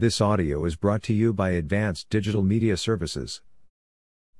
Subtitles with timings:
[0.00, 3.42] This audio is brought to you by Advanced Digital Media Services.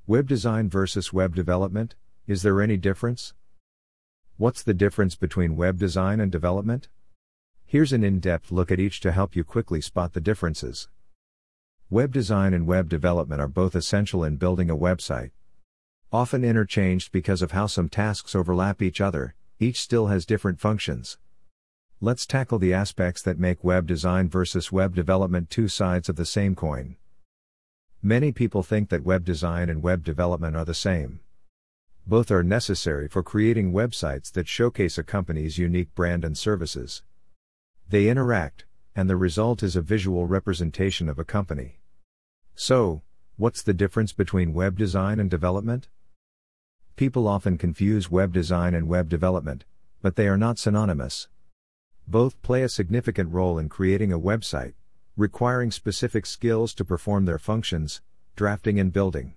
[0.07, 3.35] Web design versus web development, is there any difference?
[4.39, 6.89] What's the difference between web design and development?
[7.67, 10.89] Here's an in depth look at each to help you quickly spot the differences.
[11.91, 15.33] Web design and web development are both essential in building a website.
[16.11, 21.19] Often interchanged because of how some tasks overlap each other, each still has different functions.
[22.03, 26.25] Let's tackle the aspects that make web design versus web development two sides of the
[26.25, 26.97] same coin.
[28.03, 31.21] Many people think that web design and web development are the same.
[32.07, 37.03] Both are necessary for creating websites that showcase a company's unique brand and services.
[37.91, 38.65] They interact,
[38.97, 41.81] and the result is a visual representation of a company.
[42.55, 43.03] So,
[43.37, 45.89] what's the difference between web design and development?
[46.97, 49.67] People often confuse web design and web development,
[50.01, 51.29] but they are not synonymous.
[52.11, 54.73] Both play a significant role in creating a website,
[55.17, 58.03] requiring specific skills to perform their functions,
[58.35, 59.35] drafting and building.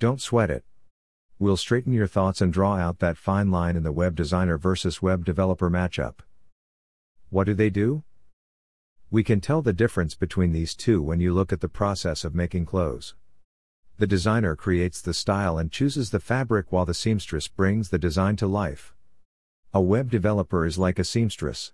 [0.00, 0.64] Don't sweat it.
[1.38, 5.02] We'll straighten your thoughts and draw out that fine line in the web designer versus
[5.02, 6.16] web developer matchup.
[7.30, 8.02] What do they do?
[9.12, 12.34] We can tell the difference between these two when you look at the process of
[12.34, 13.14] making clothes.
[13.98, 18.34] The designer creates the style and chooses the fabric while the seamstress brings the design
[18.38, 18.96] to life.
[19.74, 21.72] A web developer is like a seamstress.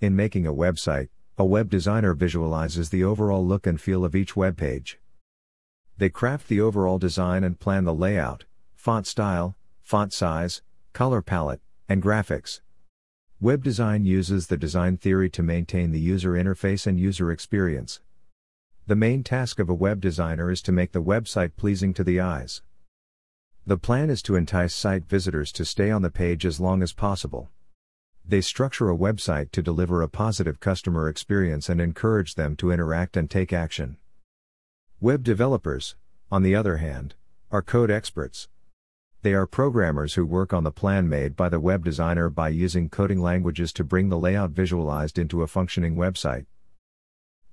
[0.00, 4.36] In making a website, a web designer visualizes the overall look and feel of each
[4.36, 5.00] web page.
[5.98, 8.44] They craft the overall design and plan the layout,
[8.76, 12.60] font style, font size, color palette, and graphics.
[13.40, 17.98] Web design uses the design theory to maintain the user interface and user experience.
[18.86, 22.20] The main task of a web designer is to make the website pleasing to the
[22.20, 22.62] eyes.
[23.68, 26.92] The plan is to entice site visitors to stay on the page as long as
[26.92, 27.50] possible.
[28.24, 33.16] They structure a website to deliver a positive customer experience and encourage them to interact
[33.16, 33.96] and take action.
[35.00, 35.96] Web developers,
[36.30, 37.16] on the other hand,
[37.50, 38.46] are code experts.
[39.22, 42.88] They are programmers who work on the plan made by the web designer by using
[42.88, 46.46] coding languages to bring the layout visualized into a functioning website.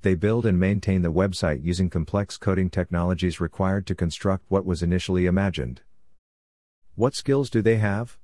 [0.03, 4.83] They build and maintain the website using complex coding technologies required to construct what was
[4.83, 5.81] initially imagined.
[6.95, 8.19] What skills do they have?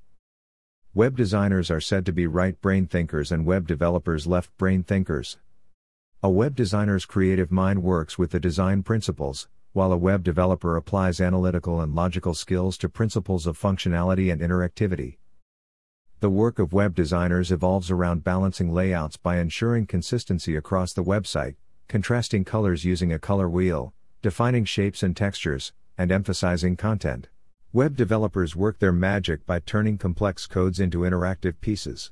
[0.94, 5.40] Web designers are said to be right brain thinkers and web developers left brain thinkers.
[6.22, 11.20] A web designer's creative mind works with the design principles, while a web developer applies
[11.20, 15.18] analytical and logical skills to principles of functionality and interactivity.
[16.20, 21.56] The work of web designers evolves around balancing layouts by ensuring consistency across the website,
[21.88, 27.30] contrasting colors using a color wheel, defining shapes and textures, and emphasizing content.
[27.72, 32.10] Web developers work their magic by turning complex codes into interactive pieces.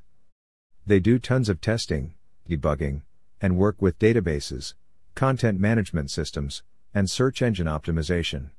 [0.85, 2.13] They do tons of testing,
[2.47, 3.01] debugging,
[3.41, 4.75] and work with databases,
[5.15, 6.61] content management systems,
[6.93, 8.51] and search engine optimization.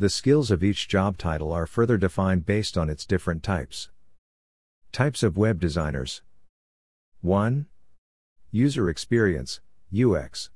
[0.00, 3.90] The skills of each job title are further defined based on its different types.
[4.90, 6.22] Types of web designers
[7.20, 7.66] 1.
[8.50, 9.60] User experience,
[9.96, 10.50] UX.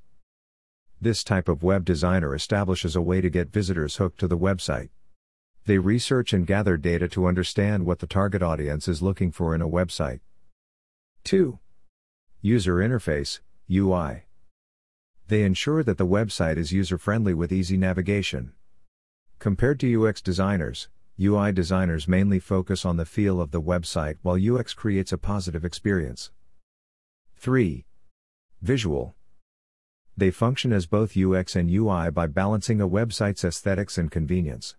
[1.00, 4.88] This type of web designer establishes a way to get visitors hooked to the website.
[5.66, 9.62] They research and gather data to understand what the target audience is looking for in
[9.62, 10.20] a website.
[11.24, 11.58] 2.
[12.40, 14.24] User Interface, UI.
[15.28, 18.52] They ensure that the website is user friendly with easy navigation.
[19.38, 20.88] Compared to UX designers,
[21.20, 25.64] UI designers mainly focus on the feel of the website while UX creates a positive
[25.64, 26.30] experience.
[27.36, 27.84] 3.
[28.62, 29.14] Visual.
[30.16, 34.76] They function as both UX and UI by balancing a website's aesthetics and convenience.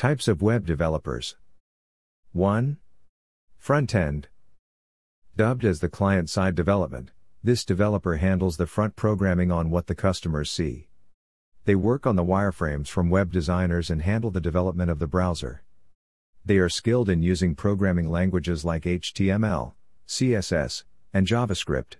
[0.00, 1.36] Types of web developers
[2.32, 2.78] 1.
[3.58, 4.28] Front end.
[5.36, 7.10] Dubbed as the client side development,
[7.44, 10.88] this developer handles the front programming on what the customers see.
[11.66, 15.64] They work on the wireframes from web designers and handle the development of the browser.
[16.46, 19.74] They are skilled in using programming languages like HTML,
[20.08, 21.96] CSS, and JavaScript.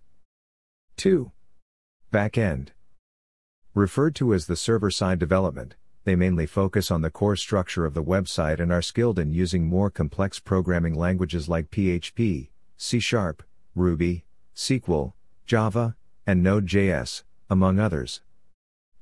[0.97, 1.33] 2.
[2.11, 2.69] Backend.
[3.75, 5.75] Referred to as the server side development,
[6.05, 9.67] they mainly focus on the core structure of the website and are skilled in using
[9.67, 13.43] more complex programming languages like PHP, C Sharp,
[13.75, 14.25] Ruby,
[14.57, 15.13] SQL,
[15.47, 18.23] Java, and Node.js, among others.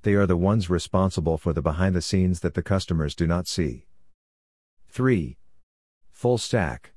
[0.03, 3.47] They are the ones responsible for the behind the scenes that the customers do not
[3.47, 3.87] see.
[4.89, 5.37] 3.
[6.11, 6.93] Full stack.